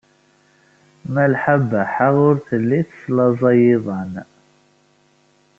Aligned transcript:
Malḥa 1.13 1.55
Baḥa 1.69 2.09
ur 2.27 2.35
telli 2.47 2.79
teslaẓay 2.89 3.59
iḍan. 3.75 4.13